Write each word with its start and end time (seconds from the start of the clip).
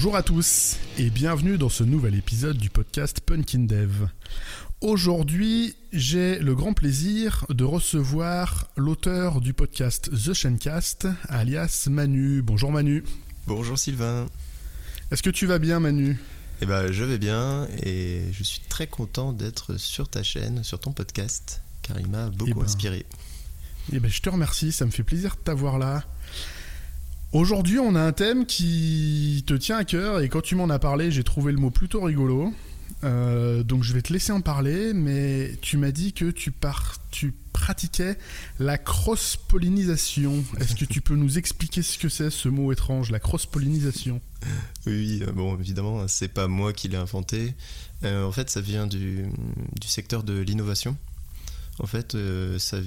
Bonjour 0.00 0.14
à 0.14 0.22
tous 0.22 0.76
et 0.96 1.10
bienvenue 1.10 1.58
dans 1.58 1.68
ce 1.68 1.82
nouvel 1.82 2.14
épisode 2.14 2.56
du 2.56 2.70
podcast 2.70 3.20
Punkin 3.20 3.64
Dev. 3.64 4.06
Aujourd'hui, 4.80 5.74
j'ai 5.92 6.38
le 6.38 6.54
grand 6.54 6.72
plaisir 6.72 7.44
de 7.48 7.64
recevoir 7.64 8.68
l'auteur 8.76 9.40
du 9.40 9.54
podcast 9.54 10.08
The 10.12 10.34
Shencast, 10.34 11.08
alias 11.28 11.88
Manu. 11.90 12.42
Bonjour 12.42 12.70
Manu. 12.70 13.02
Bonjour 13.48 13.76
Sylvain. 13.76 14.28
Est-ce 15.10 15.24
que 15.24 15.30
tu 15.30 15.46
vas 15.46 15.58
bien 15.58 15.80
Manu? 15.80 16.16
Eh 16.62 16.66
ben, 16.66 16.92
je 16.92 17.02
vais 17.02 17.18
bien 17.18 17.66
et 17.82 18.22
je 18.30 18.44
suis 18.44 18.60
très 18.68 18.86
content 18.86 19.32
d'être 19.32 19.78
sur 19.78 20.08
ta 20.08 20.22
chaîne, 20.22 20.62
sur 20.62 20.78
ton 20.78 20.92
podcast, 20.92 21.60
car 21.82 21.98
il 21.98 22.06
m'a 22.06 22.30
beaucoup 22.30 22.52
Eh 22.52 22.54
ben, 22.54 22.62
inspiré. 22.62 23.04
Eh 23.92 23.98
ben, 23.98 24.08
je 24.08 24.22
te 24.22 24.30
remercie, 24.30 24.70
ça 24.70 24.86
me 24.86 24.92
fait 24.92 25.02
plaisir 25.02 25.34
de 25.34 25.40
t'avoir 25.40 25.76
là. 25.76 26.04
Aujourd'hui, 27.32 27.78
on 27.78 27.94
a 27.94 28.00
un 28.00 28.12
thème 28.12 28.46
qui 28.46 29.44
te 29.46 29.52
tient 29.52 29.76
à 29.76 29.84
cœur 29.84 30.20
et 30.20 30.30
quand 30.30 30.40
tu 30.40 30.54
m'en 30.54 30.70
as 30.70 30.78
parlé, 30.78 31.10
j'ai 31.10 31.24
trouvé 31.24 31.52
le 31.52 31.58
mot 31.58 31.70
plutôt 31.70 32.00
rigolo. 32.00 32.54
Euh, 33.04 33.62
donc 33.62 33.82
je 33.84 33.92
vais 33.92 34.00
te 34.00 34.12
laisser 34.14 34.32
en 34.32 34.40
parler, 34.40 34.94
mais 34.94 35.52
tu 35.60 35.76
m'as 35.76 35.90
dit 35.90 36.14
que 36.14 36.30
tu, 36.30 36.50
pars, 36.50 36.96
tu 37.10 37.34
pratiquais 37.52 38.16
la 38.58 38.78
cross-pollinisation. 38.78 40.42
Est-ce 40.58 40.74
que 40.74 40.86
tu 40.86 41.02
peux 41.02 41.16
nous 41.16 41.36
expliquer 41.36 41.82
ce 41.82 41.98
que 41.98 42.08
c'est 42.08 42.30
ce 42.30 42.48
mot 42.48 42.72
étrange, 42.72 43.10
la 43.10 43.20
cross-pollinisation? 43.20 44.22
Oui, 44.86 45.22
euh, 45.22 45.30
bon, 45.30 45.54
évidemment, 45.58 46.08
c'est 46.08 46.28
pas 46.28 46.48
moi 46.48 46.72
qui 46.72 46.88
l'ai 46.88 46.96
inventé. 46.96 47.54
Euh, 48.04 48.24
en 48.24 48.32
fait, 48.32 48.48
ça 48.48 48.62
vient 48.62 48.86
du, 48.86 49.26
secteur 49.84 50.22
de 50.22 50.38
l'innovation. 50.38 50.96
En 51.78 51.86
fait, 51.86 52.16
ça- 52.58 52.78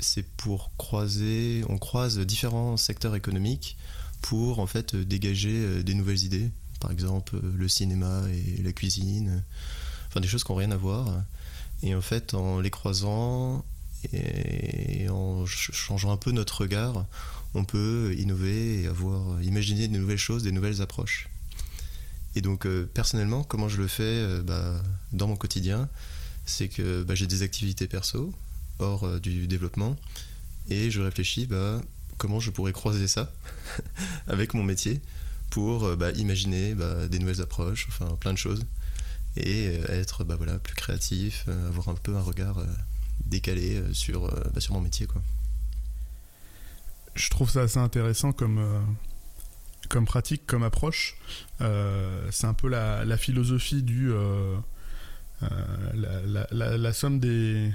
c'est 0.00 0.26
pour 0.36 0.70
croiser, 0.76 1.64
on 1.68 1.78
croise 1.78 2.18
différents 2.18 2.76
secteurs 2.76 3.14
économiques 3.14 3.76
pour 4.20 4.58
en 4.58 4.66
fait 4.66 4.96
dégager 4.96 5.54
euh, 5.54 5.82
des 5.82 5.94
nouvelles 5.94 6.24
idées. 6.24 6.50
Par 6.80 6.90
exemple, 6.92 7.40
le 7.42 7.68
cinéma 7.68 8.22
et 8.30 8.62
la 8.62 8.72
cuisine, 8.72 9.42
enfin 10.08 10.20
des 10.20 10.28
choses 10.28 10.44
qui 10.44 10.52
n'ont 10.52 10.58
rien 10.58 10.70
à 10.70 10.76
voir. 10.76 11.22
Et 11.82 11.94
en 11.94 12.00
fait, 12.00 12.34
en 12.34 12.60
les 12.60 12.70
croisant 12.70 13.64
et 14.12 15.08
en 15.08 15.44
ch- 15.46 15.70
changeant 15.72 16.12
un 16.12 16.16
peu 16.16 16.30
notre 16.30 16.60
regard, 16.60 17.06
on 17.54 17.64
peut 17.64 18.14
innover 18.16 18.82
et 18.82 18.86
avoir 18.86 19.42
imaginer 19.42 19.88
de 19.88 19.98
nouvelles 19.98 20.18
choses, 20.18 20.44
des 20.44 20.52
nouvelles 20.52 20.82
approches. 20.82 21.28
Et 22.36 22.40
donc 22.40 22.66
euh, 22.66 22.88
personnellement, 22.94 23.42
comment 23.42 23.68
je 23.68 23.78
le 23.78 23.88
fais 23.88 24.02
euh, 24.04 24.42
bah, 24.42 24.80
dans 25.12 25.26
mon 25.26 25.36
quotidien, 25.36 25.88
c'est 26.46 26.68
que 26.68 27.02
bah, 27.02 27.14
j'ai 27.16 27.26
des 27.26 27.42
activités 27.42 27.88
perso 27.88 28.32
hors 28.78 29.04
euh, 29.04 29.18
du 29.18 29.46
développement 29.46 29.96
et 30.70 30.90
je 30.90 31.00
réfléchis 31.00 31.46
bah, 31.46 31.80
comment 32.16 32.40
je 32.40 32.50
pourrais 32.50 32.72
croiser 32.72 33.08
ça 33.08 33.32
avec 34.26 34.54
mon 34.54 34.62
métier 34.62 35.00
pour 35.50 35.84
euh, 35.84 35.96
bah, 35.96 36.10
imaginer 36.12 36.74
bah, 36.74 37.08
des 37.08 37.18
nouvelles 37.18 37.40
approches, 37.40 37.86
enfin 37.88 38.16
plein 38.16 38.32
de 38.32 38.38
choses 38.38 38.64
et 39.36 39.68
euh, 39.68 40.00
être 40.00 40.24
bah, 40.24 40.36
voilà, 40.36 40.58
plus 40.58 40.74
créatif, 40.74 41.46
avoir 41.68 41.88
un 41.88 41.94
peu 41.94 42.16
un 42.16 42.22
regard 42.22 42.62
décalé 43.24 43.82
sur, 43.92 44.30
bah, 44.52 44.60
sur 44.60 44.74
mon 44.74 44.80
métier. 44.80 45.06
Quoi. 45.06 45.22
Je 47.14 47.30
trouve 47.30 47.50
ça 47.50 47.62
assez 47.62 47.78
intéressant 47.78 48.32
comme, 48.32 48.64
comme 49.88 50.06
pratique, 50.06 50.46
comme 50.46 50.62
approche. 50.62 51.16
C'est 51.60 52.46
un 52.46 52.54
peu 52.54 52.68
la, 52.68 53.16
philosophie 53.16 53.82
du... 53.82 54.10
la- 55.40 56.76
la 56.76 56.92
somme 56.92 57.20
des, 57.20 57.72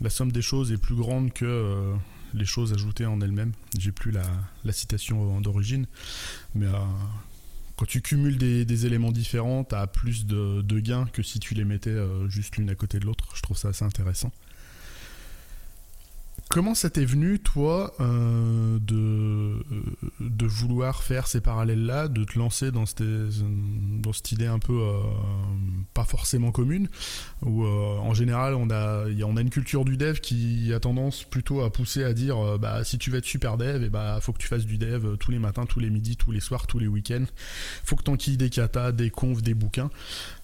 la 0.00 0.10
somme 0.10 0.32
des 0.32 0.42
choses 0.42 0.72
est 0.72 0.78
plus 0.78 0.94
grande 0.94 1.32
que 1.32 1.44
euh, 1.44 1.94
les 2.34 2.44
choses 2.44 2.72
ajoutées 2.72 3.06
en 3.06 3.20
elles-mêmes. 3.20 3.52
J'ai 3.78 3.92
plus 3.92 4.10
la, 4.10 4.24
citation 4.72 5.40
d'origine, 5.40 5.86
mais 6.54 6.66
euh, 6.66 6.78
quand 7.76 7.86
tu 7.86 8.00
cumules 8.00 8.38
des, 8.38 8.86
éléments 8.86 9.12
différents, 9.12 9.64
tu 9.64 9.74
as 9.74 9.86
plus 9.86 10.26
de, 10.26 10.62
de 10.62 10.80
gains 10.80 11.06
que 11.12 11.22
si 11.22 11.40
tu 11.40 11.54
les 11.54 11.64
mettais 11.64 11.90
euh, 11.90 12.28
juste 12.28 12.56
l'une 12.56 12.70
à 12.70 12.74
côté 12.74 12.98
de 12.98 13.06
l'autre. 13.06 13.28
Je 13.34 13.42
trouve 13.42 13.56
ça 13.56 13.68
assez 13.68 13.84
intéressant. 13.84 14.32
Comment 16.52 16.74
ça 16.74 16.90
t'est 16.90 17.06
venu, 17.06 17.38
toi, 17.38 17.94
euh, 18.00 18.78
de, 18.78 18.94
euh, 18.94 19.62
de 20.20 20.46
vouloir 20.46 21.02
faire 21.02 21.26
ces 21.26 21.40
parallèles-là, 21.40 22.08
de 22.08 22.24
te 22.24 22.38
lancer 22.38 22.70
dans 22.70 22.84
cette, 22.84 24.32
idée 24.32 24.48
un 24.48 24.58
peu 24.58 24.78
euh, 24.78 25.00
pas 25.94 26.04
forcément 26.04 26.52
commune, 26.52 26.90
où 27.40 27.64
euh, 27.64 27.96
en 27.96 28.12
général 28.12 28.52
on 28.54 28.68
a, 28.68 29.06
on 29.24 29.38
a 29.38 29.40
une 29.40 29.48
culture 29.48 29.86
du 29.86 29.96
dev 29.96 30.20
qui 30.20 30.74
a 30.74 30.78
tendance 30.78 31.24
plutôt 31.24 31.62
à 31.62 31.72
pousser 31.72 32.04
à 32.04 32.12
dire 32.12 32.36
euh, 32.36 32.58
bah, 32.58 32.84
si 32.84 32.98
tu 32.98 33.08
veux 33.08 33.16
être 33.16 33.24
super 33.24 33.56
dev, 33.56 33.82
et 33.84 33.88
bah, 33.88 34.18
faut 34.20 34.34
que 34.34 34.38
tu 34.38 34.48
fasses 34.48 34.66
du 34.66 34.76
dev 34.76 35.06
euh, 35.06 35.16
tous 35.16 35.30
les 35.30 35.38
matins, 35.38 35.64
tous 35.64 35.80
les 35.80 35.88
midis, 35.88 36.18
tous 36.18 36.32
les 36.32 36.40
soirs, 36.40 36.66
tous 36.66 36.78
les 36.78 36.86
week-ends. 36.86 37.24
faut 37.82 37.96
que 37.96 38.02
t'enquilles 38.02 38.36
des 38.36 38.50
katas, 38.50 38.92
des 38.92 39.08
confs, 39.08 39.40
des 39.40 39.54
bouquins. 39.54 39.88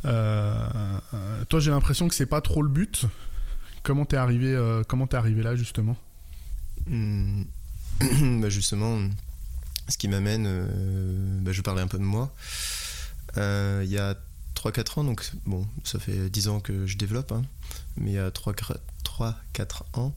Toi, 0.04 1.60
j'ai 1.60 1.70
l'impression 1.70 2.08
que 2.08 2.14
c'est 2.14 2.24
pas 2.24 2.40
trop 2.40 2.62
le 2.62 2.70
but. 2.70 3.04
Comment 3.88 4.04
t'es 4.04 4.18
arrivé, 4.18 4.54
euh, 4.54 4.82
arrivé 5.12 5.42
là 5.42 5.56
justement? 5.56 5.96
Hmm. 6.86 7.44
Bah, 8.42 8.50
justement, 8.50 8.98
ce 9.88 9.96
qui 9.96 10.08
m'amène, 10.08 10.44
euh, 10.46 11.40
bah, 11.40 11.52
je 11.52 11.62
parlais 11.62 11.80
un 11.80 11.86
peu 11.86 11.96
de 11.96 12.02
moi. 12.02 12.30
Euh, 13.38 13.80
il 13.82 13.90
y 13.90 13.96
a 13.96 14.14
3-4 14.54 15.00
ans, 15.00 15.04
donc 15.04 15.24
ça 15.84 15.98
fait 15.98 16.28
10 16.28 16.48
ans 16.48 16.60
que 16.60 16.86
je 16.86 16.98
développe, 16.98 17.32
hein, 17.32 17.46
mais 17.96 18.10
il 18.10 18.14
y 18.16 18.18
a 18.18 18.28
3-4 18.28 18.76
ans, 19.94 20.14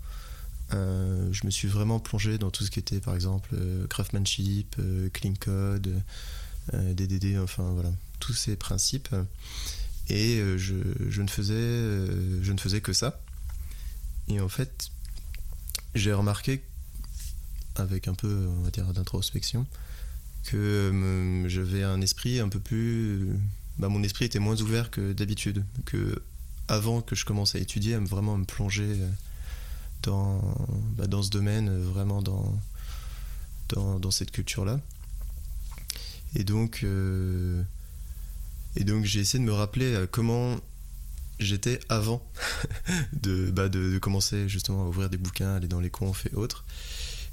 euh, 0.73 1.29
je 1.31 1.45
me 1.45 1.49
suis 1.49 1.69
vraiment 1.69 2.01
plongé 2.01 2.37
dans 2.37 2.51
tout 2.51 2.65
ce 2.65 2.71
qui 2.71 2.79
était 2.79 2.99
par 2.99 3.15
exemple 3.15 3.55
craftsmanship, 3.89 4.75
clean 5.13 5.35
code, 5.39 5.93
DDD, 6.73 7.39
enfin 7.39 7.71
voilà, 7.71 7.91
tous 8.19 8.33
ces 8.33 8.57
principes. 8.57 9.15
Et 10.09 10.43
je 10.57 11.21
ne 11.21 11.27
faisais 12.57 12.81
que 12.81 12.91
ça. 12.91 13.17
Et 14.27 14.39
en 14.39 14.49
fait, 14.49 14.91
j'ai 15.95 16.13
remarqué, 16.13 16.61
avec 17.75 18.07
un 18.07 18.13
peu, 18.13 18.47
d'introspection, 18.93 19.65
que 20.43 20.57
euh, 20.57 21.47
j'avais 21.49 21.83
un 21.83 22.01
esprit 22.01 22.39
un 22.39 22.49
peu 22.49 22.59
plus. 22.59 23.29
Bah, 23.77 23.89
mon 23.89 24.03
esprit 24.03 24.25
était 24.25 24.39
moins 24.39 24.59
ouvert 24.61 24.89
que 24.91 25.13
d'habitude. 25.13 25.63
Que 25.85 26.21
avant 26.71 27.01
que 27.01 27.15
je 27.15 27.25
commence 27.25 27.55
à 27.55 27.59
étudier, 27.59 27.95
à 27.95 27.99
me, 27.99 28.07
vraiment 28.07 28.37
me 28.37 28.45
plonger 28.45 28.95
euh, 28.97 29.09
dans, 30.03 30.55
bah, 30.95 31.07
dans 31.07 31.21
ce 31.21 31.29
domaine, 31.29 31.67
euh, 31.67 31.83
vraiment 31.83 32.21
dans, 32.21 32.57
dans, 33.69 33.99
dans 33.99 34.11
cette 34.11 34.31
culture-là. 34.31 34.79
Et 36.33 36.45
donc, 36.45 36.81
euh, 36.83 37.61
et 38.77 38.85
donc 38.85 39.03
j'ai 39.03 39.19
essayé 39.19 39.43
de 39.43 39.49
me 39.49 39.53
rappeler 39.53 40.05
comment 40.11 40.55
j'étais 41.39 41.81
avant 41.89 42.25
de, 43.13 43.51
bah, 43.51 43.69
de, 43.69 43.97
commencer 43.99 44.47
justement 44.49 44.83
à 44.83 44.87
ouvrir 44.87 45.09
des 45.09 45.17
bouquins, 45.17 45.55
aller 45.55 45.67
dans 45.67 45.79
les 45.79 45.89
confs 45.89 46.25
et 46.25 46.35
autres. 46.35 46.65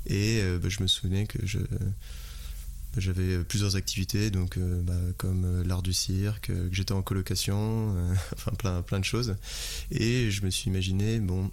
Et 0.07 0.41
euh, 0.41 0.59
bah, 0.59 0.69
je 0.69 0.83
me 0.83 0.87
souvenais 0.87 1.27
que 1.27 1.45
je, 1.47 1.59
bah, 1.59 2.99
j'avais 2.99 3.43
plusieurs 3.45 3.77
activités, 3.77 4.31
donc 4.31 4.57
euh, 4.57 4.81
bah, 4.83 4.95
comme 5.17 5.45
euh, 5.45 5.65
l'art 5.65 5.83
du 5.83 5.93
cirque, 5.93 6.47
que 6.49 6.69
j'étais 6.73 6.93
en 6.93 7.03
colocation, 7.03 7.95
enfin 8.33 8.53
plein, 8.53 8.83
plein 8.83 9.01
de 9.01 9.05
choses. 9.05 9.37
Et 9.91 10.31
je 10.31 10.45
me 10.45 10.51
suis 10.51 10.71
imaginé, 10.71 11.19
bon, 11.21 11.51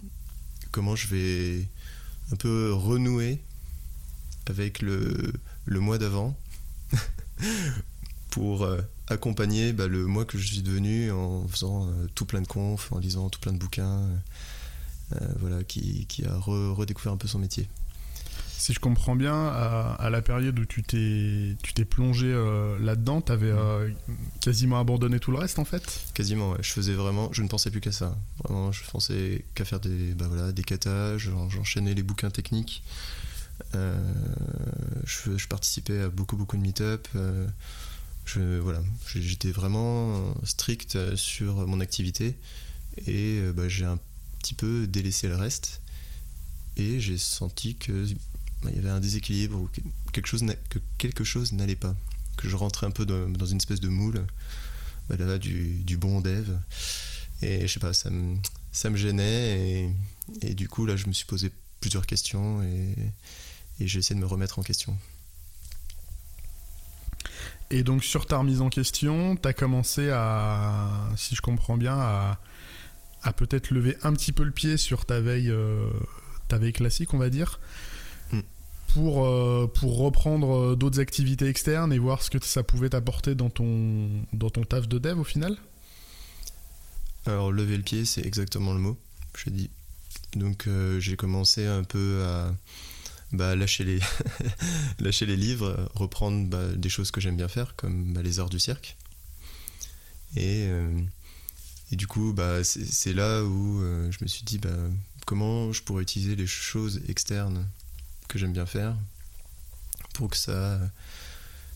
comment 0.70 0.96
je 0.96 1.08
vais 1.08 1.68
un 2.32 2.36
peu 2.36 2.72
renouer 2.72 3.40
avec 4.46 4.80
le, 4.80 5.32
le 5.64 5.80
mois 5.80 5.98
d'avant 5.98 6.38
pour 8.30 8.66
accompagner 9.08 9.72
bah, 9.72 9.86
le 9.86 10.06
mois 10.06 10.24
que 10.24 10.38
je 10.38 10.46
suis 10.46 10.62
devenu 10.62 11.10
en 11.10 11.46
faisant 11.48 11.86
euh, 11.86 12.06
tout 12.14 12.24
plein 12.26 12.42
de 12.42 12.46
confs, 12.48 12.92
en 12.92 12.98
lisant 12.98 13.28
tout 13.28 13.40
plein 13.40 13.52
de 13.52 13.58
bouquins, 13.58 14.00
euh, 14.00 14.16
euh, 15.22 15.28
voilà, 15.38 15.62
qui, 15.64 16.06
qui 16.06 16.24
a 16.24 16.32
re- 16.36 16.72
redécouvert 16.72 17.12
un 17.12 17.16
peu 17.16 17.28
son 17.28 17.38
métier. 17.38 17.68
Si 18.58 18.72
je 18.72 18.80
comprends 18.80 19.14
bien, 19.14 19.34
à, 19.34 19.94
à 20.00 20.10
la 20.10 20.22
période 20.22 20.58
où 20.58 20.64
tu 20.64 20.82
t'es 20.82 21.56
tu 21.62 21.74
t'es 21.74 21.84
plongé 21.84 22.26
euh, 22.26 22.76
là-dedans, 22.80 23.20
t'avais 23.20 23.50
euh, 23.50 23.88
quasiment 24.40 24.80
abandonné 24.80 25.20
tout 25.20 25.30
le 25.30 25.38
reste 25.38 25.58
en 25.58 25.64
fait? 25.64 26.00
Quasiment, 26.14 26.50
ouais. 26.50 26.58
je 26.62 26.72
faisais 26.72 26.94
vraiment, 26.94 27.28
je 27.32 27.42
ne 27.42 27.48
pensais 27.48 27.70
plus 27.70 27.80
qu'à 27.80 27.92
ça. 27.92 28.16
Vraiment, 28.42 28.72
je 28.72 28.82
pensais 28.90 29.44
qu'à 29.54 29.64
faire 29.64 29.78
des, 29.78 30.14
bah 30.14 30.26
voilà, 30.26 30.52
des 30.52 30.64
katas, 30.64 31.18
j'en- 31.18 31.48
j'enchaînais 31.50 31.94
les 31.94 32.02
bouquins 32.02 32.30
techniques. 32.30 32.82
Euh, 33.74 33.96
je, 35.04 35.36
je 35.36 35.48
participais 35.48 36.00
à 36.00 36.08
beaucoup, 36.08 36.36
beaucoup 36.36 36.56
de 36.56 36.62
meet-up. 36.62 37.06
Euh, 38.36 38.56
je, 38.56 38.60
voilà, 38.60 38.82
j'étais 39.14 39.50
vraiment 39.50 40.34
strict 40.44 41.16
sur 41.16 41.66
mon 41.66 41.80
activité 41.80 42.36
et 43.06 43.40
euh, 43.40 43.52
bah, 43.52 43.68
j'ai 43.68 43.84
un 43.84 43.98
petit 44.38 44.54
peu 44.54 44.86
délaissé 44.86 45.28
le 45.28 45.36
reste. 45.36 45.80
Et 46.76 47.00
j'ai 47.00 47.18
senti 47.18 47.76
que 47.76 48.06
bah, 48.62 48.70
il 48.70 48.76
y 48.76 48.78
avait 48.78 48.90
un 48.90 49.00
déséquilibre 49.00 49.58
ou 49.58 49.68
que 49.68 49.80
quelque 50.12 50.26
chose, 50.26 50.44
que 50.68 50.78
quelque 50.98 51.24
chose 51.24 51.52
n'allait 51.52 51.76
pas. 51.76 51.94
Que 52.36 52.48
je 52.48 52.56
rentrais 52.56 52.86
un 52.86 52.90
peu 52.90 53.06
dans, 53.06 53.46
une 53.46 53.56
espèce 53.56 53.80
de 53.80 53.88
moule 53.88 54.26
bah, 55.08 55.16
là, 55.16 55.38
du, 55.38 55.82
du 55.84 55.96
bon 55.96 56.20
dev. 56.20 56.50
Et 57.42 57.66
je 57.66 57.72
sais 57.72 57.80
pas, 57.80 57.92
ça 57.92 58.10
me, 58.10 58.36
ça 58.72 58.90
me 58.90 58.96
gênait. 58.96 59.60
Et, 59.60 59.90
et 60.42 60.54
du 60.54 60.68
coup, 60.68 60.86
là, 60.86 60.96
je 60.96 61.06
me 61.06 61.12
suis 61.12 61.26
posé 61.26 61.50
plusieurs 61.80 62.06
questions 62.06 62.62
et, 62.62 62.94
et 63.80 63.88
j'ai 63.88 63.98
essayé 63.98 64.14
de 64.14 64.20
me 64.20 64.26
remettre 64.26 64.58
en 64.58 64.62
question. 64.62 64.96
Et 67.70 67.82
donc 67.82 68.04
sur 68.04 68.26
ta 68.26 68.38
remise 68.38 68.60
en 68.60 68.68
question, 68.68 69.36
tu 69.36 69.48
as 69.48 69.52
commencé 69.52 70.10
à, 70.10 71.08
si 71.16 71.34
je 71.34 71.42
comprends 71.42 71.76
bien, 71.76 71.98
à, 71.98 72.38
à 73.22 73.32
peut-être 73.32 73.70
lever 73.70 73.96
un 74.02 74.12
petit 74.12 74.32
peu 74.32 74.44
le 74.44 74.52
pied 74.52 74.76
sur 74.76 75.04
ta 75.04 75.20
veille, 75.20 75.50
euh, 75.50 75.88
ta 76.48 76.58
veille 76.58 76.72
classique, 76.72 77.12
on 77.12 77.18
va 77.18 77.28
dire, 77.30 77.58
Mm. 78.32 78.40
pour, 78.88 79.24
euh, 79.24 79.70
pour 79.72 79.98
reprendre 79.98 80.56
euh, 80.56 80.76
d'autres 80.76 81.00
activités 81.00 81.46
externes 81.46 81.92
et 81.92 81.98
voir 81.98 82.22
ce 82.22 82.30
que 82.30 82.44
ça 82.44 82.62
pouvait 82.62 82.90
t'apporter 82.90 83.34
dans 83.34 83.50
ton, 83.50 84.08
dans 84.32 84.50
ton 84.50 84.64
taf 84.64 84.88
de 84.88 84.98
dev 84.98 85.18
au 85.18 85.24
final? 85.24 85.56
Alors, 87.26 87.52
lever 87.52 87.76
le 87.76 87.82
pied, 87.82 88.04
c'est 88.04 88.24
exactement 88.24 88.72
le 88.72 88.80
mot, 88.80 88.98
je 89.36 89.50
dis. 89.50 89.70
Donc, 90.34 90.66
euh, 90.66 91.00
j'ai 91.00 91.16
commencé 91.16 91.66
un 91.66 91.82
peu 91.82 92.22
à 92.24 92.54
bah, 93.32 93.56
lâcher, 93.56 93.84
les 93.84 94.00
lâcher 94.98 95.26
les 95.26 95.36
livres, 95.36 95.90
reprendre 95.94 96.48
bah, 96.48 96.68
des 96.74 96.88
choses 96.88 97.10
que 97.10 97.20
j'aime 97.20 97.36
bien 97.36 97.48
faire, 97.48 97.74
comme 97.76 98.12
bah, 98.12 98.22
les 98.22 98.40
arts 98.40 98.50
du 98.50 98.60
cirque. 98.60 98.96
Et, 100.36 100.66
euh, 100.68 101.00
et 101.92 101.96
du 101.96 102.06
coup, 102.06 102.32
bah, 102.32 102.64
c'est 102.64 103.12
là 103.12 103.42
où 103.42 103.82
euh, 103.82 104.10
je 104.10 104.18
me 104.22 104.28
suis 104.28 104.44
dit 104.44 104.58
bah, 104.58 104.70
comment 105.26 105.72
je 105.72 105.82
pourrais 105.82 106.02
utiliser 106.02 106.36
les 106.36 106.46
choses 106.46 107.00
externes 107.08 107.66
que 108.28 108.38
j'aime 108.38 108.52
bien 108.52 108.66
faire 108.66 108.96
pour 110.14 110.30
que 110.30 110.36
ça, 110.36 110.80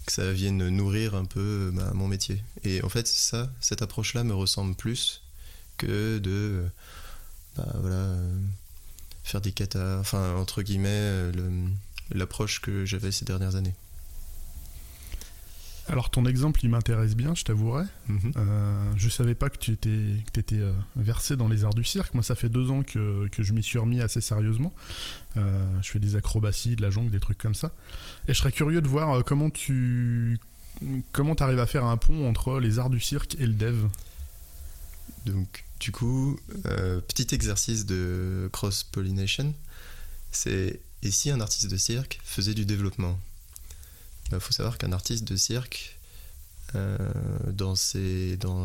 que 0.07 0.13
ça 0.13 0.33
vienne 0.33 0.69
nourrir 0.69 1.15
un 1.15 1.25
peu 1.25 1.71
bah, 1.75 1.93
mon 1.95 2.09
métier. 2.09 2.43
Et 2.65 2.83
en 2.83 2.89
fait, 2.89 3.07
ça, 3.07 3.51
cette 3.61 3.83
approche-là 3.83 4.25
me 4.25 4.35
ressemble 4.35 4.75
plus 4.75 5.23
que 5.77 6.19
de 6.19 6.65
bah, 7.57 7.69
voilà, 7.81 8.17
faire 9.23 9.41
des 9.41 9.53
katas, 9.53 9.99
enfin 9.99 10.35
entre 10.37 10.63
guillemets 10.63 10.89
euh, 10.91 11.33
l'approche 12.13 12.61
que 12.61 12.85
j'avais 12.85 13.13
ces 13.13 13.25
dernières 13.25 13.57
années. 13.57 13.75
Alors 15.91 16.09
ton 16.09 16.25
exemple, 16.25 16.61
il 16.63 16.71
m'intéresse 16.71 17.17
bien, 17.17 17.35
je 17.35 17.43
t'avouerai. 17.43 17.85
Mhm. 18.09 18.33
Euh, 18.37 18.93
je 18.97 19.09
savais 19.09 19.35
pas 19.35 19.51
que 19.51 19.59
tu 19.59 19.73
étais, 19.73 20.23
que 20.33 20.55
euh, 20.55 20.73
versé 20.95 21.37
dans 21.37 21.49
les 21.49 21.65
arts 21.65 21.75
du 21.75 21.83
cirque. 21.83 22.15
Moi, 22.15 22.23
ça 22.23 22.37
fait 22.37 22.49
deux 22.49 22.71
ans 22.71 22.83
que, 22.83 23.27
que 23.29 23.43
je 23.43 23.53
m'y 23.53 23.63
suis 23.63 23.79
remis 23.79 24.01
assez 24.01 24.21
sérieusement. 24.21 24.73
Euh, 25.37 25.65
je 25.83 25.91
fais 25.91 25.99
des 25.99 26.15
acrobaties, 26.15 26.77
de 26.77 26.83
la 26.83 26.91
jongle, 26.91 27.11
des 27.11 27.19
trucs 27.19 27.39
comme 27.39 27.57
ça. 27.57 27.73
Et 28.29 28.35
je 28.35 28.39
serais 28.39 28.53
curieux 28.53 28.81
de 28.81 28.89
voir 28.89 29.25
comment 29.25 29.51
tu 29.51 30.39
comment 31.13 31.35
arrives 31.35 31.59
à 31.59 31.67
faire 31.67 31.85
un 31.85 31.97
pont 31.97 32.27
entre 32.29 32.61
les 32.61 32.79
arts 32.79 32.89
du 32.89 33.01
cirque 33.01 33.37
et 33.41 33.47
le 33.47 33.53
dev. 33.53 33.77
Donc 35.27 35.65
du 35.81 35.93
coup, 35.93 36.39
euh, 36.67 37.01
petit 37.01 37.35
exercice 37.35 37.87
de 37.87 38.49
cross-pollination, 38.53 39.55
c'est 40.31 40.81
et 41.03 41.11
si 41.11 41.31
un 41.31 41.41
artiste 41.41 41.69
de 41.69 41.77
cirque 41.79 42.21
faisait 42.25 42.55
du 42.55 42.67
développement? 42.67 43.19
Il 44.33 44.39
faut 44.39 44.53
savoir 44.53 44.79
qu'un 44.79 44.93
artiste 44.93 45.25
de 45.25 45.35
cirque, 45.37 45.99
euh, 46.75 46.99
dans, 47.53 47.75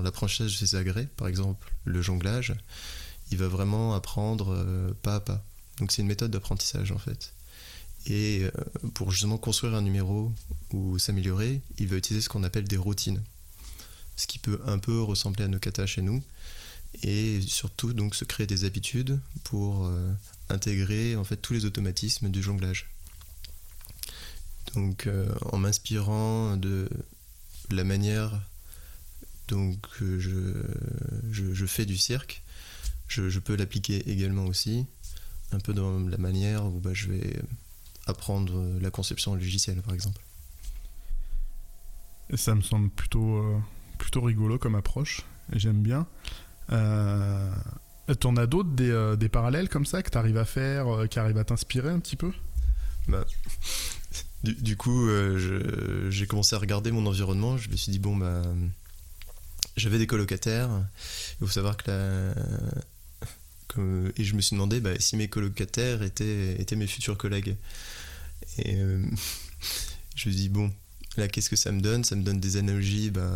l'apprentissage 0.01 0.59
de 0.59 0.65
ses 0.65 0.75
agrès, 0.75 1.07
par 1.17 1.27
exemple 1.27 1.71
le 1.85 2.01
jonglage, 2.01 2.53
il 3.31 3.37
va 3.37 3.47
vraiment 3.47 3.95
apprendre 3.95 4.53
euh, 4.53 4.93
pas 5.01 5.15
à 5.15 5.19
pas. 5.21 5.43
Donc 5.79 5.91
c'est 5.91 6.01
une 6.01 6.07
méthode 6.07 6.31
d'apprentissage 6.31 6.91
en 6.91 6.99
fait. 6.99 7.33
Et 8.07 8.43
pour 8.93 9.09
justement 9.09 9.39
construire 9.39 9.73
un 9.73 9.81
numéro 9.81 10.31
ou 10.71 10.99
s'améliorer, 10.99 11.61
il 11.79 11.87
va 11.87 11.95
utiliser 11.95 12.21
ce 12.21 12.29
qu'on 12.29 12.43
appelle 12.43 12.65
des 12.65 12.77
routines. 12.77 13.23
Ce 14.15 14.27
qui 14.27 14.39
peut 14.39 14.59
un 14.65 14.79
peu 14.79 15.01
ressembler 15.01 15.44
à 15.44 15.47
nos 15.47 15.59
katas 15.59 15.85
chez 15.85 16.01
nous. 16.01 16.23
Et 17.03 17.41
surtout 17.41 17.94
donc 17.94 18.15
se 18.15 18.23
créer 18.23 18.47
des 18.47 18.63
habitudes 18.63 19.19
pour 19.44 19.85
euh, 19.85 20.13
intégrer 20.50 21.15
en 21.17 21.25
fait 21.25 21.35
tous 21.38 21.53
les 21.53 21.65
automatismes 21.65 22.29
du 22.29 22.41
jonglage. 22.41 22.89
Donc 24.73 25.07
euh, 25.07 25.27
en 25.51 25.57
m'inspirant 25.57 26.56
de 26.56 26.89
la 27.69 27.83
manière 27.83 28.41
donc 29.47 29.88
je, 30.00 30.63
je, 31.31 31.65
fais 31.65 31.85
du 31.85 31.97
cirque, 31.97 32.41
je, 33.07 33.39
peux 33.39 33.56
l'appliquer 33.56 34.09
également 34.09 34.45
aussi, 34.45 34.85
un 35.51 35.59
peu 35.59 35.73
dans 35.73 36.00
la 36.00 36.17
manière 36.17 36.65
où 36.65 36.79
bah, 36.79 36.94
je 36.94 37.12
vais 37.12 37.39
apprendre 38.07 38.79
la 38.79 38.89
conception 38.89 39.35
logicielle 39.35 39.81
par 39.81 39.94
exemple. 39.94 40.21
Ça 42.33 42.56
me 42.56 42.62
semble 42.62 42.89
plutôt, 42.89 43.38
euh, 43.38 43.59
plutôt 43.95 44.21
rigolo 44.21 44.57
comme 44.57 44.75
approche. 44.75 45.21
J'aime 45.53 45.81
bien. 45.81 46.07
Euh, 46.71 47.51
T'en 48.19 48.36
as 48.36 48.45
d'autres, 48.45 48.69
des, 48.69 48.92
euh, 48.92 49.15
des 49.15 49.30
parallèles 49.30 49.68
comme 49.68 49.86
ça, 49.86 50.03
que 50.03 50.12
t'arrives 50.12 50.38
à 50.38 50.45
faire, 50.45 50.88
euh, 50.88 51.07
qui 51.07 51.18
arrivent 51.18 51.39
à 51.39 51.44
t'inspirer 51.44 51.89
un 51.89 52.00
petit 52.00 52.15
peu? 52.15 52.31
Bah, 53.07 53.25
du, 54.44 54.77
coup, 54.77 55.07
euh, 55.07 56.12
j'ai 56.12 56.27
commencé 56.27 56.56
à 56.56 56.59
regarder 56.59 56.92
mon 56.92 57.07
environnement. 57.07 57.57
Je 57.57 57.68
me 57.69 57.75
suis 57.75 57.92
dit, 57.92 57.97
bon, 57.97 58.15
bah, 58.15 58.44
j'avais 59.75 59.98
des 59.98 60.06
colocataires. 60.06 60.69
Il 61.41 61.48
faut 61.48 61.53
savoir 61.53 61.77
que 61.77 61.89
la. 61.89 62.36
et 64.15 64.24
je 64.24 64.36
me 64.36 64.41
suis 64.41 64.56
demandé 64.56 64.80
bah, 64.80 64.91
si 65.00 65.18
mes 65.18 65.27
colocataires 65.27 66.03
étaient, 66.03 66.62
étaient 66.62 66.75
mes 66.75 66.88
futurs 66.88 67.18
collègues. 67.18 67.56
Et 68.59 68.75
je 70.15 70.30
me 70.30 70.31
suis 70.33 70.36
dit, 70.36 70.50
bon, 70.50 70.71
là, 71.17 71.27
qu'est-ce 71.27 71.50
que 71.50 71.56
ça 71.56 71.71
me 71.71 71.81
donne? 71.81 72.03
Ça 72.03 72.15
me 72.15 72.23
donne 72.23 72.39
des 72.39 72.57
analogies 72.57 73.09
bah, 73.12 73.29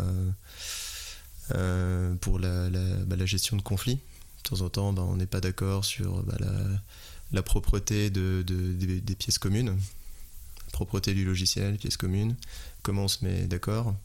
euh, 1.55 2.15
pour 2.15 2.39
la, 2.39 2.69
bah, 2.69 3.15
la 3.15 3.25
gestion 3.25 3.57
de 3.57 3.61
conflits. 3.61 3.95
De 4.43 4.49
temps 4.49 4.61
en 4.61 4.69
temps, 4.69 4.93
bah, 4.93 5.03
on 5.07 5.15
n'est 5.15 5.25
pas 5.25 5.41
d'accord 5.41 5.83
sur 5.85 6.23
la, 6.39 6.51
la 7.31 7.43
propreté 7.43 8.09
de, 8.09 8.43
de- 8.45 8.99
des- 8.99 9.15
pièces 9.15 9.37
communes, 9.37 9.69
la 9.69 10.71
propreté 10.71 11.13
du 11.13 11.25
logiciel, 11.25 11.77
pièces 11.77 11.97
communes, 11.97 12.35
comment 12.83 13.03
on 13.05 13.07
se 13.07 13.25
met 13.25 13.47
d'accord? 13.47 13.95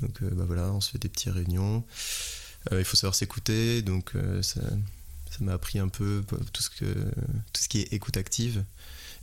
Donc 0.00 0.22
euh, 0.22 0.30
voilà, 0.46 0.72
on 0.72 0.80
se 0.80 0.90
fait 0.90 0.98
des 0.98 1.08
petites 1.08 1.32
réunions. 1.32 1.84
Euh, 2.72 2.80
il 2.80 2.84
faut 2.84 2.96
savoir 2.96 3.14
s'écouter, 3.14 3.82
donc 3.82 4.12
euh, 4.16 4.42
ça 4.42 4.60
ça 5.30 5.44
m'a 5.44 5.52
appris 5.52 5.78
un 5.78 5.88
peu 5.88 6.24
tout 6.52 6.62
ce, 6.62 6.70
que, 6.70 6.84
tout 7.52 7.60
ce 7.62 7.68
qui 7.68 7.80
est 7.80 7.92
écoute 7.92 8.16
active 8.16 8.64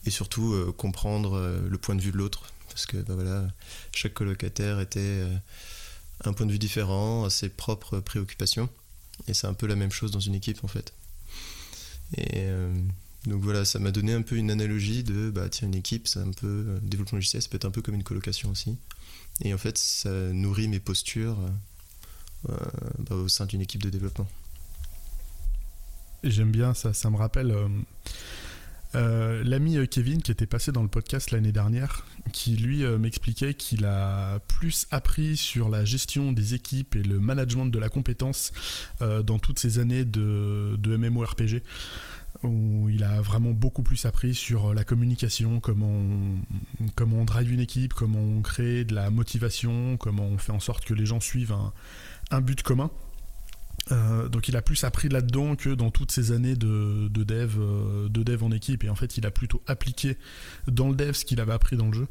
et 0.06 0.10
surtout 0.10 0.54
euh, 0.54 0.74
comprendre 0.76 1.34
euh, 1.34 1.68
le 1.68 1.78
point 1.78 1.96
de 1.96 2.02
vue 2.02 2.12
de 2.12 2.18
l'autre. 2.18 2.52
Parce 2.70 2.86
que 2.86 2.98
bah 2.98 3.16
voilà, 3.16 3.48
chaque 3.94 4.14
colocataire 4.14 4.80
était 4.80 5.00
euh, 5.00 5.36
un 6.26 6.34
point 6.34 6.46
de 6.46 6.52
vue 6.52 6.60
différent, 6.60 7.26
a 7.26 7.30
ses 7.30 7.50
propres 7.50 8.00
préoccupations. 8.00 8.70
Et 9.28 9.34
c'est 9.34 9.48
un 9.48 9.54
peu 9.54 9.68
la 9.68 9.76
même 9.76 9.92
chose 9.92 10.12
dans 10.12 10.20
une 10.20 10.36
équipe 10.36 10.64
en 10.64 10.68
fait. 10.68 10.94
Et 12.18 12.48
donc 13.26 13.42
voilà, 13.42 13.64
ça 13.64 13.80
m'a 13.80 13.92
donné 13.92 14.14
un 14.14 14.22
peu 14.24 14.36
une 14.36 14.52
analogie 14.52 15.04
de 15.04 15.30
bah 15.30 15.50
tiens 15.50 15.68
une 15.68 15.76
équipe, 15.76 16.08
c'est 16.08 16.20
un 16.20 16.32
peu 16.32 16.80
développement 16.82 17.18
logiciel, 17.18 17.42
ça 17.42 17.50
peut 17.50 17.56
être 17.56 17.66
un 17.66 17.72
peu 17.72 17.82
comme 17.82 17.96
une 17.96 18.04
colocation 18.04 18.50
aussi. 18.50 18.76
Et 19.42 19.54
en 19.54 19.58
fait, 19.58 19.78
ça 19.78 20.10
nourrit 20.10 20.68
mes 20.68 20.80
postures 20.80 21.38
bah, 22.48 23.16
au 23.16 23.28
sein 23.28 23.46
d'une 23.46 23.62
équipe 23.62 23.84
de 23.84 23.90
développement. 23.90 24.28
J'aime 26.24 26.52
bien 26.52 26.74
ça, 26.74 26.94
ça 26.94 27.10
me 27.12 27.18
rappelle 27.18 27.56
euh, 28.96 29.44
l'ami 29.44 29.78
euh, 29.78 29.86
Kevin 29.86 30.22
qui 30.22 30.32
était 30.32 30.46
passé 30.46 30.72
dans 30.72 30.84
le 30.84 30.88
podcast 30.88 31.32
l'année 31.32 31.52
dernière, 31.52 32.06
qui 32.32 32.56
lui 32.56 32.84
euh, 32.84 32.98
m'expliquait 32.98 33.54
qu'il 33.54 33.86
a 33.86 34.40
plus 34.48 34.86
appris 34.92 35.36
sur 35.38 35.70
la 35.70 35.84
gestion 35.84 36.32
des 36.32 36.54
équipes 36.54 36.96
et 36.96 37.04
le 37.04 37.20
management 37.20 37.66
de 37.66 37.80
la 37.80 37.90
compétence 37.90 38.52
dans 39.00 39.40
toutes 39.40 39.60
ces 39.60 39.80
années 39.80 40.06
de, 40.06 40.78
MMORPG, 40.86 41.62
où 42.44 42.90
il 42.90 43.04
a 43.04 43.22
vraiment 43.22 43.52
beaucoup 43.52 43.84
plus 43.84 44.06
appris 44.06 44.34
sur 44.34 44.74
la 44.74 44.84
communication, 44.84 45.60
comment 45.60 45.90
on, 45.90 46.86
comment 46.96 47.26
drive 47.26 47.52
une 47.52 47.60
équipe, 47.60 47.94
comment 47.94 48.20
on 48.20 48.42
crée 48.42 48.86
de 48.86 48.94
la 48.94 49.10
motivation, 49.10 49.98
comment 49.98 50.26
on 50.26 50.38
fait 50.38 50.52
en 50.52 50.60
sorte 50.60 50.86
que 50.86 50.94
les 50.94 51.06
gens 51.06 51.20
suivent 51.20 51.56
un 52.32 52.42
but 52.42 52.62
commun. 52.64 52.92
Euh, 53.92 54.30
donc 54.30 54.48
il 54.48 54.56
a 54.56 54.62
plus 54.62 54.86
appris 54.86 55.10
là-dedans 55.10 55.58
que 55.58 55.68
dans 55.70 55.92
toutes 55.92 56.12
ces 56.12 56.32
années 56.32 56.56
de, 56.56 57.10
de 57.10 57.24
dev, 57.26 57.56
euh, 57.60 58.08
de 58.08 58.24
dev 58.24 58.42
en 58.44 58.52
équipe. 58.52 58.84
Et 58.86 58.90
en 58.90 58.96
fait, 58.96 59.18
il 59.18 59.26
a 59.26 59.32
plutôt 59.32 59.62
appliqué 59.68 60.18
dans 60.68 60.88
le 60.90 60.96
dev 60.96 61.12
ce 61.14 61.26
qu'il 61.26 61.42
avait 61.42 61.52
appris 61.52 61.76
dans 61.76 61.88
le 61.88 61.94
jeu. 61.94 62.08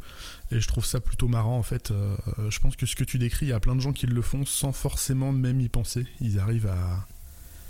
Et 0.50 0.60
je 0.60 0.68
trouve 0.68 0.84
ça 0.84 1.00
plutôt 1.00 1.28
marrant. 1.28 1.56
En 1.58 1.62
fait, 1.62 1.90
Euh, 1.90 2.16
je 2.50 2.58
pense 2.60 2.76
que 2.76 2.84
ce 2.84 2.94
que 2.94 3.04
tu 3.04 3.18
décris, 3.18 3.46
il 3.46 3.48
y 3.48 3.52
a 3.52 3.60
plein 3.60 3.74
de 3.74 3.80
gens 3.80 3.92
qui 3.94 4.06
le 4.06 4.20
font 4.22 4.44
sans 4.44 4.72
forcément 4.72 5.32
même 5.32 5.60
y 5.62 5.68
penser. 5.70 6.06
Ils 6.20 6.38
arrivent 6.38 6.66
à, 6.68 7.06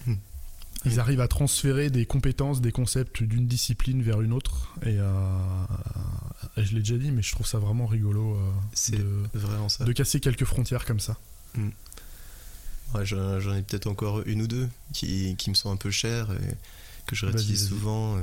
Hmm. 0.07 0.15
ils 0.85 0.99
arrivent 0.99 1.21
à 1.21 1.29
transférer 1.29 1.89
des 1.89 2.05
compétences, 2.07 2.61
des 2.61 2.73
concepts 2.73 3.23
d'une 3.23 3.47
discipline 3.47 4.03
vers 4.03 4.21
une 4.21 4.33
autre. 4.33 4.75
Et, 4.85 4.97
et 6.57 6.65
je 6.65 6.73
l'ai 6.75 6.81
déjà 6.81 6.99
dit, 6.99 7.13
mais 7.13 7.23
je 7.23 7.31
trouve 7.31 7.47
ça 7.47 7.59
vraiment 7.61 7.87
rigolo 7.87 8.37
C'est 8.73 8.97
de, 8.99 9.23
vraiment 9.33 9.69
ça. 9.69 9.85
de 9.85 9.93
casser 9.93 10.19
quelques 10.19 10.45
frontières 10.45 10.85
comme 10.85 10.99
ça. 10.99 11.17
Ouais, 12.95 13.07
j'en 13.07 13.55
ai 13.55 13.63
peut-être 13.63 13.87
encore 13.87 14.23
une 14.27 14.43
ou 14.43 14.47
deux 14.47 14.69
qui, 14.93 15.35
qui 15.37 15.51
me 15.51 15.55
sont 15.55 15.71
un 15.71 15.77
peu 15.77 15.91
chères 15.91 16.31
et 16.33 16.57
que 17.07 17.17
je 17.17 17.27
réutilise 17.27 17.69
souvent. 17.69 18.19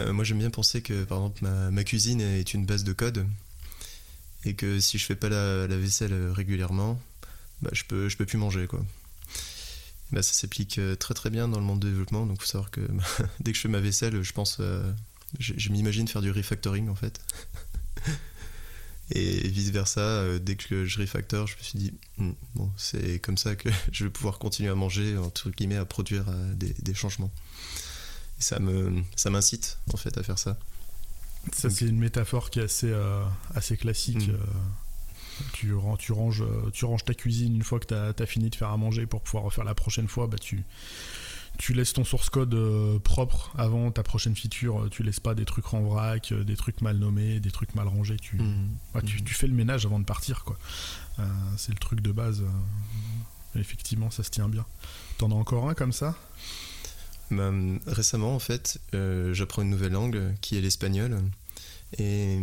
Euh, 0.00 0.12
moi, 0.12 0.24
j'aime 0.24 0.38
bien 0.38 0.50
penser 0.50 0.82
que, 0.82 1.04
par 1.04 1.18
exemple, 1.18 1.44
ma, 1.44 1.70
ma 1.70 1.84
cuisine 1.84 2.20
est 2.20 2.54
une 2.54 2.66
base 2.66 2.84
de 2.84 2.92
code 2.92 3.26
et 4.44 4.54
que 4.54 4.80
si 4.80 4.98
je 4.98 5.04
fais 5.04 5.16
pas 5.16 5.28
la, 5.28 5.66
la 5.66 5.76
vaisselle 5.76 6.12
régulièrement, 6.30 7.00
bah, 7.62 7.70
je 7.72 7.84
peux 7.84 8.08
je 8.08 8.16
peux 8.16 8.26
plus 8.26 8.38
manger 8.38 8.66
quoi. 8.66 8.84
Bah, 10.12 10.22
ça 10.22 10.32
s'applique 10.32 10.78
euh, 10.78 10.96
très 10.96 11.14
très 11.14 11.30
bien 11.30 11.48
dans 11.48 11.58
le 11.58 11.64
monde 11.64 11.80
du 11.80 11.88
développement. 11.88 12.26
Donc, 12.26 12.40
faut 12.40 12.46
savoir 12.46 12.70
que 12.70 12.80
dès 13.40 13.52
que 13.52 13.56
je 13.56 13.62
fais 13.62 13.68
ma 13.68 13.80
vaisselle, 13.80 14.22
je 14.22 14.32
pense, 14.32 14.58
euh, 14.60 14.92
je, 15.38 15.54
je 15.56 15.68
m'imagine 15.70 16.08
faire 16.08 16.22
du 16.22 16.30
refactoring 16.30 16.88
en 16.88 16.94
fait. 16.94 17.20
Et 19.10 19.48
vice 19.48 19.70
versa, 19.70 20.38
dès 20.38 20.56
que 20.56 20.86
je 20.86 21.00
refactor, 21.00 21.46
je 21.46 21.56
me 21.56 21.62
suis 21.62 21.78
dit, 21.78 21.92
hmm, 22.18 22.32
bon, 22.54 22.70
c'est 22.76 23.18
comme 23.18 23.36
ça 23.36 23.54
que 23.54 23.68
je 23.92 24.04
vais 24.04 24.10
pouvoir 24.10 24.38
continuer 24.38 24.70
à 24.70 24.74
manger, 24.74 25.18
entre 25.18 25.50
guillemets, 25.50 25.76
à 25.76 25.84
produire 25.84 26.24
des, 26.54 26.94
changements. 26.94 27.30
Et 28.38 28.42
ça 28.42 28.58
me, 28.58 29.02
ça 29.16 29.30
m'incite 29.30 29.78
en 29.92 29.96
fait 29.96 30.16
à 30.16 30.22
faire 30.22 30.38
ça. 30.38 30.58
Ça, 31.52 31.68
c'est 31.68 31.86
une 31.86 31.98
métaphore 31.98 32.48
qui 32.48 32.60
est 32.60 32.62
assez, 32.62 32.94
assez 33.54 33.76
classique. 33.76 34.28
Hmm. 34.28 34.38
Tu, 35.52 35.74
tu, 35.98 36.12
ranges, 36.12 36.44
tu 36.72 36.84
ranges 36.84 37.04
ta 37.04 37.12
cuisine 37.12 37.56
une 37.56 37.64
fois 37.64 37.80
que 37.80 37.86
tu 37.86 38.22
as, 38.22 38.26
fini 38.26 38.48
de 38.48 38.54
faire 38.54 38.70
à 38.70 38.76
manger 38.76 39.04
pour 39.06 39.20
pouvoir 39.20 39.44
refaire 39.44 39.64
la 39.64 39.74
prochaine 39.74 40.08
fois. 40.08 40.26
Bah, 40.26 40.38
tu, 40.38 40.64
tu 41.58 41.72
laisses 41.72 41.92
ton 41.92 42.04
source 42.04 42.30
code 42.30 42.54
euh, 42.54 42.98
propre 42.98 43.52
avant 43.56 43.90
ta 43.90 44.02
prochaine 44.02 44.34
feature. 44.34 44.88
Tu 44.90 45.02
laisses 45.02 45.20
pas 45.20 45.34
des 45.34 45.44
trucs 45.44 45.72
en 45.72 45.82
vrac, 45.82 46.32
euh, 46.32 46.44
des 46.44 46.56
trucs 46.56 46.80
mal 46.80 46.96
nommés, 46.96 47.40
des 47.40 47.50
trucs 47.50 47.74
mal 47.74 47.86
rangés. 47.86 48.16
Tu, 48.16 48.36
mmh. 48.36 48.68
Mmh. 48.94 49.02
tu, 49.02 49.34
fais 49.34 49.46
le 49.46 49.54
ménage 49.54 49.86
avant 49.86 50.00
de 50.00 50.04
partir. 50.04 50.44
quoi. 50.44 50.58
Euh, 51.20 51.22
c'est 51.56 51.72
le 51.72 51.78
truc 51.78 52.00
de 52.00 52.12
base. 52.12 52.42
effectivement, 53.54 54.10
ça 54.10 54.22
se 54.22 54.30
tient 54.30 54.48
bien. 54.48 54.66
T'en 55.18 55.30
as 55.30 55.34
encore 55.34 55.68
un 55.68 55.74
comme 55.74 55.92
ça? 55.92 56.16
Bah, 57.30 57.50
Récemment, 57.86 58.34
en 58.34 58.40
fait, 58.40 58.80
j'apprends 59.32 59.62
une 59.62 59.70
nouvelle 59.70 59.92
langue 59.92 60.34
qui 60.40 60.56
est 60.56 60.60
l'espagnol. 60.60 61.20
Et 61.98 62.38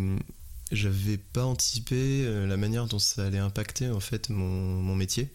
j'avais 0.71 1.17
pas 1.17 1.43
anticipé 1.43 2.23
la 2.47 2.55
manière 2.55 2.87
dont 2.87 2.99
ça 2.99 3.25
allait 3.25 3.39
impacter 3.39 3.89
en 3.89 3.99
fait 3.99 4.29
mon 4.29 4.95
métier. 4.95 5.29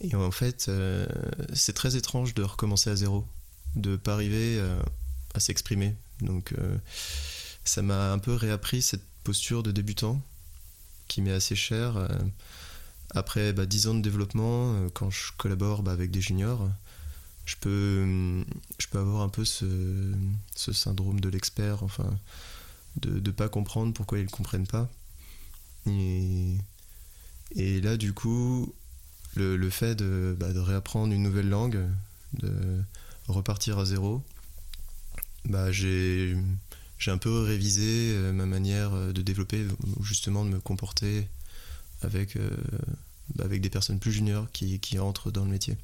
Et 0.00 0.14
en 0.14 0.30
fait, 0.30 0.66
euh, 0.68 1.06
c'est 1.54 1.72
très 1.72 1.96
étrange 1.96 2.34
de 2.34 2.42
recommencer 2.42 2.90
à 2.90 2.96
zéro, 2.96 3.26
de 3.74 3.96
pas 3.96 4.14
arriver 4.14 4.58
euh, 4.58 4.80
à 5.34 5.40
s'exprimer. 5.40 5.96
Donc, 6.20 6.52
euh, 6.52 6.76
ça 7.64 7.82
m'a 7.82 8.12
un 8.12 8.18
peu 8.18 8.34
réappris 8.34 8.82
cette 8.82 9.04
posture 9.24 9.62
de 9.62 9.72
débutant 9.72 10.22
qui 11.08 11.22
m'est 11.22 11.32
assez 11.32 11.56
chère. 11.56 12.08
après 13.14 13.52
bah, 13.52 13.66
10 13.66 13.88
ans 13.88 13.94
de 13.94 14.02
développement, 14.02 14.88
quand 14.94 15.10
je 15.10 15.32
collabore 15.36 15.82
bah, 15.82 15.92
avec 15.92 16.10
des 16.10 16.20
juniors, 16.20 16.68
je 17.46 17.56
peux, 17.56 18.44
je 18.78 18.86
peux 18.88 18.98
avoir 18.98 19.22
un 19.22 19.28
peu 19.30 19.44
ce, 19.44 19.64
syndrome 20.54 21.18
de 21.20 21.28
l'expert, 21.30 21.82
enfin, 21.82 22.10
de 22.96 23.20
ne 23.20 23.30
pas 23.30 23.48
comprendre 23.48 23.94
pourquoi 23.94 24.18
ils 24.18 24.24
ne 24.24 24.30
comprennent 24.30 24.66
pas. 24.66 24.90
Et 25.86 27.80
là, 27.80 27.96
du 27.96 28.12
coup, 28.12 28.74
le, 29.38 29.70
fait 29.70 30.02
bah, 30.34 30.52
de, 30.52 30.58
réapprendre 30.58 31.12
une 31.12 31.22
nouvelle 31.22 31.48
langue, 31.48 31.80
de 32.34 32.82
repartir 33.28 33.78
à 33.78 33.84
zéro, 33.84 34.22
bah, 35.44 35.72
j'ai 35.72 36.36
un 37.06 37.18
peu 37.18 37.40
révisé 37.40 38.12
euh, 38.12 38.32
ma 38.32 38.46
manière 38.46 38.92
euh, 38.94 39.12
de 39.12 39.22
développer, 39.22 39.66
justement 40.02 40.44
de 40.44 40.50
me 40.50 40.60
comporter 40.60 41.28
avec, 42.02 42.36
euh, 42.36 42.50
bah, 43.34 43.48
des 43.48 43.70
personnes 43.70 43.98
plus 43.98 44.12
juniors 44.12 44.50
qui, 44.52 44.98
entrent 44.98 45.30
dans 45.30 45.44
le 45.44 45.50
métier. 45.50 45.76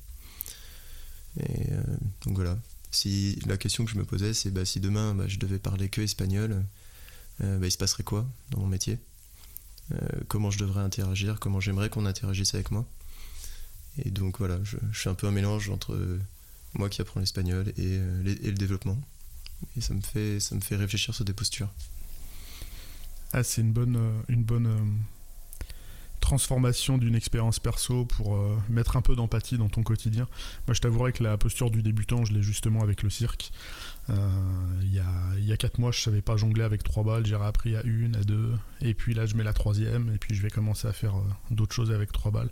Donc 2.24 2.36
voilà. 2.36 2.58
Si, 2.92 3.40
la 3.46 3.56
question 3.56 3.84
que 3.84 3.90
je 3.90 3.96
me 3.96 4.04
posais, 4.04 4.34
c'est 4.34 4.64
si 4.64 4.78
demain 4.78 5.16
je 5.26 5.38
devais 5.38 5.58
parler 5.58 5.88
que 5.88 6.00
espagnol, 6.00 6.64
il 7.40 7.72
se 7.72 7.76
passerait 7.76 8.04
quoi 8.04 8.24
dans 8.50 8.60
mon 8.60 8.68
métier? 8.68 9.00
Comment 10.28 10.52
je 10.52 10.58
devrais 10.58 10.82
interagir? 10.82 11.40
Comment 11.40 11.58
j'aimerais 11.58 11.90
qu'on 11.90 12.06
interagisse 12.06 12.54
avec 12.54 12.70
moi? 12.70 12.86
Et 13.98 14.10
donc 14.10 14.38
voilà, 14.38 14.58
je, 14.64 14.76
suis 14.92 15.08
un 15.08 15.14
peu 15.14 15.26
un 15.26 15.30
mélange 15.30 15.70
entre 15.70 15.96
moi 16.78 16.88
qui 16.88 17.00
apprends 17.00 17.20
l'espagnol 17.20 17.68
et, 17.76 17.98
euh, 17.98 18.22
le 18.22 18.52
développement. 18.52 18.98
Et 19.76 19.80
ça 19.80 19.94
me 19.94 20.00
fait, 20.00 20.40
ça 20.40 20.54
me 20.54 20.60
fait 20.60 20.76
réfléchir 20.76 21.14
sur 21.14 21.24
des 21.24 21.32
postures. 21.32 21.70
Ah, 23.32 23.42
c'est 23.42 23.60
une 23.62 23.72
bonne, 23.72 23.96
euh, 23.96 24.22
une 24.28 24.44
bonne 24.44 24.66
euh, 24.66 25.70
transformation 26.20 26.98
d'une 26.98 27.14
expérience 27.14 27.58
perso 27.58 28.04
pour 28.04 28.38
mettre 28.70 28.96
un 28.96 29.02
peu 29.02 29.14
d'empathie 29.14 29.58
dans 29.58 29.68
ton 29.68 29.82
quotidien. 29.82 30.26
Moi, 30.66 30.74
je 30.74 30.80
t'avouerai 30.80 31.12
que 31.12 31.22
la 31.22 31.36
posture 31.36 31.70
du 31.70 31.82
débutant, 31.82 32.24
je 32.24 32.32
l'ai 32.32 32.42
justement 32.42 32.82
avec 32.82 33.02
le 33.02 33.10
cirque. 33.10 33.52
Il 34.08 34.90
y, 34.90 35.00
a, 35.52 35.56
4 35.56 35.78
mois, 35.78 35.92
je 35.92 36.00
savais 36.00 36.22
pas 36.22 36.38
jongler 36.38 36.62
avec 36.62 36.82
trois 36.82 37.04
balles, 37.04 37.26
j'ai 37.26 37.34
appris 37.34 37.76
à 37.76 37.82
une, 37.82 38.16
à 38.16 38.22
deux, 38.22 38.54
et 38.80 38.94
puis 38.94 39.12
là, 39.12 39.26
je 39.26 39.34
mets 39.34 39.44
la 39.44 39.52
troisième, 39.52 40.10
et 40.14 40.18
puis 40.18 40.34
je 40.34 40.40
vais 40.40 40.48
commencer 40.48 40.88
à 40.88 40.94
faire 40.94 41.14
d'autres 41.50 41.74
choses 41.74 41.90
avec 41.90 42.10
trois 42.10 42.30
balles. 42.30 42.50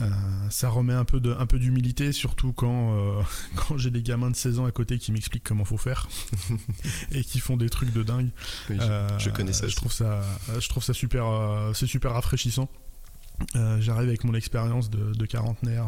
Euh, 0.00 0.10
ça 0.50 0.68
remet 0.68 0.92
un 0.92 1.04
peu, 1.04 1.20
de, 1.20 1.32
un 1.32 1.46
peu 1.46 1.58
d'humilité, 1.58 2.12
surtout 2.12 2.52
quand, 2.52 2.96
euh, 2.96 3.22
quand 3.56 3.78
j'ai 3.78 3.90
des 3.90 4.02
gamins 4.02 4.30
de 4.30 4.36
16 4.36 4.58
ans 4.58 4.66
à 4.66 4.70
côté 4.70 4.98
qui 4.98 5.12
m'expliquent 5.12 5.44
comment 5.44 5.64
faut 5.64 5.78
faire 5.78 6.08
et 7.12 7.24
qui 7.24 7.40
font 7.40 7.56
des 7.56 7.70
trucs 7.70 7.92
de 7.92 8.02
dingue. 8.02 8.28
je, 8.68 9.30
connais 9.30 9.52
ça. 9.52 9.64
Euh, 9.64 9.68
je 9.68 9.76
trouve 9.76 9.92
ça, 9.92 10.22
je 10.58 10.68
trouve 10.68 10.82
ça 10.82 10.92
super, 10.92 11.26
c'est 11.74 11.86
super 11.86 12.12
rafraîchissant. 12.12 12.68
J'arrive 13.54 14.08
avec 14.08 14.24
mon 14.24 14.34
expérience 14.34 14.88
de, 14.88 15.12
de, 15.12 15.26
quarantenaire 15.26 15.86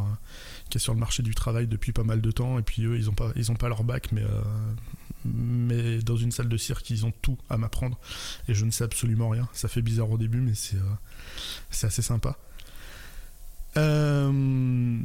qui 0.69 0.77
est 0.77 0.81
sur 0.81 0.93
le 0.93 1.01
marché 1.01 1.23
du 1.23 1.35
travail 1.35 1.67
depuis 1.67 1.93
pas 1.93 2.03
mal 2.03 2.21
de 2.21 2.31
temps 2.31 2.59
et 2.59 2.63
puis 2.63 2.85
eux 2.85 2.99
ils 2.99 3.07
n'ont 3.07 3.15
pas, 3.15 3.33
ils 3.37 3.51
ont 3.51 3.55
pas 3.55 3.71
leur 3.71 3.85
bac 3.85 4.13
mais, 4.13 4.23
mais 5.25 5.99
dans 6.01 6.19
une 6.19 6.31
salle 6.31 6.51
de 6.51 6.57
cirque 6.59 6.91
ils 6.91 7.07
ont 7.07 7.13
tout 7.23 7.39
à 7.49 7.57
m'apprendre 7.57 7.99
et 8.49 8.55
je 8.55 8.67
ne 8.67 8.71
sais 8.71 8.85
absolument 8.85 9.31
rien. 9.31 9.49
Ça 9.55 9.69
fait 9.69 9.81
bizarre 9.81 10.11
au 10.11 10.19
début 10.19 10.43
mais 10.43 10.53
c'est 10.55 11.87
assez 11.87 12.03
sympa. 12.03 12.37
Euh, 13.77 14.99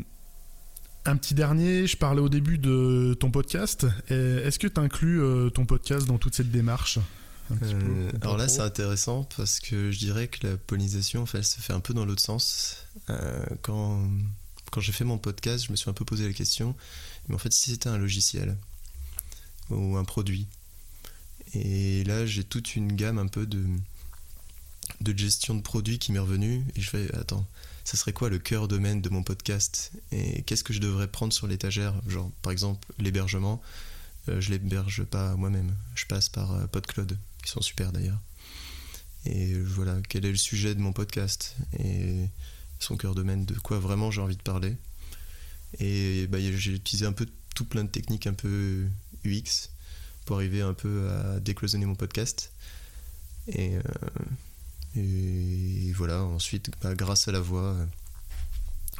un 1.05 1.17
petit 1.17 1.34
dernier, 1.34 1.86
je 1.86 1.98
parlais 1.98 2.22
au 2.22 2.29
début 2.29 2.58
de 2.58 3.15
ton 3.20 3.29
podcast. 3.29 3.86
Est-ce 4.10 4.58
que 4.58 4.67
tu 4.67 4.79
inclus 4.79 5.22
euh, 5.22 5.50
ton 5.50 5.65
podcast 5.65 6.08
dans 6.08 6.17
toute 6.17 6.36
cette 6.36 6.51
démarche? 6.51 7.00
Euh, 7.62 8.10
alors 8.22 8.38
là, 8.38 8.48
c'est 8.48 8.62
intéressant 8.62 9.27
parce 9.36 9.60
que 9.60 9.91
je 9.91 10.00
dirais 10.00 10.27
que 10.27 10.48
la 10.48 10.58
pollinisation, 10.58 11.24
en 11.24 11.25
fait, 11.25 11.43
se 11.43 11.60
fait 11.60 11.74
un 11.74 11.82
peu 11.82 11.93
dans 11.93 12.05
l'autre 12.05 12.22
sens. 12.22 12.88
quand 13.62 14.10
quand 14.74 14.82
j'ai 14.82 14.91
fait 14.91 15.03
mon 15.03 15.20
podcast, 15.20 15.65
je 15.67 15.72
me 15.72 15.75
suis 15.75 15.88
un 15.88 15.93
peu 15.93 16.03
posé 16.03 16.25
la 16.25 16.34
question, 16.34 16.75
mais 17.27 17.36
en 17.36 17.38
fait, 17.38 17.53
si 17.53 17.70
c'était 17.70 17.89
un 17.89 18.00
logiciel 18.00 18.58
ou 19.70 19.98
un 19.98 20.03
produit, 20.03 20.48
et 21.53 22.03
là, 22.05 22.25
j'ai 22.25 22.43
toute 22.43 22.75
une 22.75 22.93
gamme 22.93 23.20
un 23.20 23.27
peu 23.27 23.46
de, 23.46 23.63
de 25.03 25.17
gestion 25.17 25.55
de 25.55 25.62
produits 25.62 26.00
qui 26.00 26.12
m'est 26.12 26.19
revenue, 26.19 26.65
et 26.75 26.81
je 26.81 26.89
fais, 26.89 27.13
attends, 27.15 27.45
ça 27.83 27.98
serait 27.98 28.13
quoi 28.13 28.29
le 28.29 28.39
cœur 28.39 28.67
domaine 28.67 29.01
de 29.01 29.10
mon 29.10 29.24
podcast 29.24 29.91
et 30.12 30.41
qu'est-ce 30.43 30.63
que 30.63 30.74
je 30.74 30.79
devrais 30.79 31.07
prendre 31.07 31.33
sur 31.33 31.48
l'étagère? 31.48 31.93
Genre 32.07 32.31
par 32.41 32.51
exemple 32.51 32.88
l'hébergement 32.98 33.62
euh, 34.29 34.39
je 34.39 34.51
l'héberge 34.51 35.03
pas 35.03 35.36
moi-même 35.36 35.75
je 35.95 36.05
passe 36.05 36.29
par 36.29 36.53
euh, 36.53 36.65
PodCloud 36.67 37.17
qui 37.43 37.51
sont 37.51 37.62
super 37.62 37.91
d'ailleurs. 37.91 38.19
Et 39.25 39.53
voilà 39.60 39.98
quel 40.07 40.25
est 40.25 40.31
le 40.31 40.38
sujet 40.38 40.75
de 40.75 40.79
mon 40.79 40.93
podcast 40.93 41.55
et 41.79 42.27
son 42.79 42.98
cœur 42.98 43.15
domaine 43.15 43.45
de 43.45 43.53
quoi 43.55 43.79
vraiment 43.79 44.12
j'ai 44.12 44.22
envie 44.22 44.38
de 44.38 44.41
parler. 44.41 44.75
Et 45.79 46.27
bah, 46.27 46.39
j'ai 46.39 46.74
utilisé 46.74 47.05
un 47.05 47.13
peu 47.13 47.25
tout 47.55 47.65
plein 47.65 47.83
de 47.83 47.89
techniques 47.89 48.27
un 48.27 48.33
peu 48.33 48.86
UX 49.25 49.69
pour 50.25 50.38
arriver 50.38 50.62
un 50.62 50.74
peu 50.74 51.10
à 51.10 51.39
décloisonner 51.39 51.86
mon 51.86 51.95
podcast. 51.95 52.51
Et 53.48 53.75
euh, 53.75 53.81
voilà, 56.05 56.22
ensuite, 56.22 56.69
bah, 56.81 56.95
grâce 56.95 57.29
à 57.29 57.31
la 57.31 57.39
voix, 57.39 57.77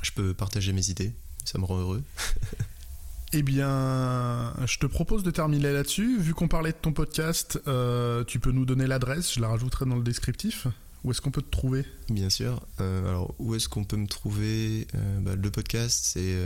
je 0.04 0.12
peux 0.12 0.34
partager 0.34 0.72
mes 0.72 0.90
idées. 0.90 1.12
Ça 1.44 1.60
me 1.60 1.66
rend 1.66 1.78
heureux. 1.78 2.02
Eh 3.36 3.42
bien, 3.42 4.54
je 4.68 4.78
te 4.78 4.86
propose 4.86 5.24
de 5.24 5.32
terminer 5.32 5.74
là-dessus. 5.74 6.20
Vu 6.20 6.36
qu'on 6.36 6.48
parlait 6.48 6.72
de 6.72 6.78
ton 6.78 6.94
podcast, 6.94 7.60
euh, 7.68 8.24
tu 8.24 8.40
peux 8.40 8.52
nous 8.52 8.64
donner 8.64 8.86
l'adresse, 8.86 9.34
je 9.34 9.40
la 9.40 9.48
rajouterai 9.48 9.86
dans 9.86 9.96
le 9.96 10.04
descriptif. 10.04 10.68
Où 11.04 11.10
est-ce 11.10 11.20
qu'on 11.20 11.32
peut 11.32 11.42
te 11.42 11.50
trouver? 11.50 11.84
Bien 12.10 12.30
sûr. 12.30 12.62
Euh, 12.80 13.10
alors, 13.10 13.34
où 13.40 13.56
est-ce 13.56 13.68
qu'on 13.68 13.86
peut 13.86 13.98
me 13.98 14.06
trouver? 14.06 14.86
Euh, 14.94 15.20
bah, 15.22 15.36
Le 15.36 15.50
podcast, 15.50 16.02
c'est 16.04 16.38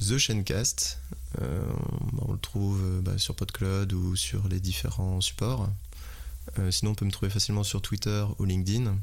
The 0.00 0.16
Shencast. 0.16 1.00
on 1.38 2.32
le 2.32 2.38
trouve 2.38 2.80
bah, 3.02 3.18
sur 3.18 3.34
PodCloud 3.34 3.92
ou 3.92 4.16
sur 4.16 4.48
les 4.48 4.58
différents 4.58 5.20
supports. 5.20 5.68
Euh, 6.58 6.70
sinon, 6.70 6.92
on 6.92 6.94
peut 6.94 7.04
me 7.04 7.10
trouver 7.10 7.30
facilement 7.30 7.62
sur 7.62 7.80
Twitter 7.82 8.24
ou 8.38 8.44
LinkedIn. 8.44 8.96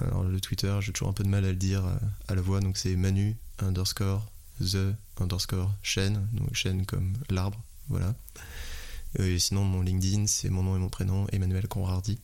Alors, 0.00 0.24
le 0.24 0.40
Twitter, 0.40 0.76
j'ai 0.80 0.92
toujours 0.92 1.08
un 1.08 1.12
peu 1.12 1.24
de 1.24 1.28
mal 1.28 1.44
à 1.44 1.50
le 1.50 1.56
dire 1.56 1.84
euh, 1.84 1.94
à 2.28 2.34
la 2.34 2.40
voix, 2.40 2.60
donc 2.60 2.76
c'est 2.76 2.96
Manu 2.96 3.36
underscore 3.58 4.30
the 4.60 4.94
underscore 5.20 5.72
chaîne, 5.82 6.26
donc 6.32 6.54
chaîne 6.54 6.86
comme 6.86 7.14
l'arbre, 7.28 7.62
voilà. 7.88 8.14
Euh, 9.18 9.34
et 9.34 9.38
sinon, 9.38 9.64
mon 9.64 9.82
LinkedIn, 9.82 10.26
c'est 10.26 10.50
mon 10.50 10.62
nom 10.62 10.76
et 10.76 10.78
mon 10.78 10.88
prénom, 10.88 11.26
Emmanuel 11.32 11.68
Conrardi. 11.68 12.18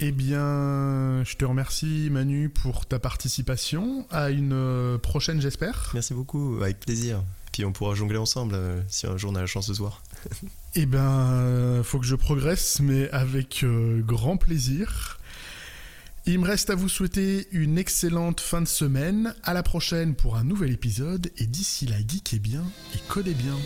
Eh 0.00 0.12
bien, 0.12 1.22
je 1.24 1.36
te 1.36 1.44
remercie 1.44 2.08
Manu 2.10 2.48
pour 2.48 2.86
ta 2.86 2.98
participation. 2.98 4.06
À 4.10 4.30
une 4.30 4.98
prochaine, 5.00 5.40
j'espère. 5.40 5.90
Merci 5.94 6.14
beaucoup, 6.14 6.58
avec 6.60 6.80
plaisir. 6.80 7.22
Puis 7.52 7.64
on 7.64 7.72
pourra 7.72 7.94
jongler 7.94 8.16
ensemble 8.16 8.56
si 8.88 9.06
un 9.06 9.16
jour 9.16 9.30
on 9.30 9.34
a 9.36 9.40
la 9.40 9.46
chance 9.46 9.68
de 9.68 9.74
se 9.74 9.78
voir. 9.78 10.02
Eh 10.74 10.86
ben, 10.86 11.32
euh, 11.32 11.82
faut 11.82 11.98
que 11.98 12.06
je 12.06 12.14
progresse, 12.14 12.80
mais 12.80 13.10
avec 13.10 13.62
euh, 13.62 14.00
grand 14.00 14.38
plaisir. 14.38 15.20
Il 16.24 16.38
me 16.38 16.46
reste 16.46 16.70
à 16.70 16.76
vous 16.76 16.88
souhaiter 16.88 17.48
une 17.50 17.78
excellente 17.78 18.40
fin 18.40 18.60
de 18.60 18.68
semaine. 18.68 19.34
À 19.42 19.54
la 19.54 19.64
prochaine 19.64 20.14
pour 20.14 20.36
un 20.36 20.44
nouvel 20.44 20.70
épisode. 20.70 21.32
Et 21.36 21.46
d'ici 21.46 21.86
là, 21.86 21.96
geekez 21.98 22.38
bien 22.38 22.62
et 22.94 22.98
codez 23.08 23.34
bien. 23.34 23.56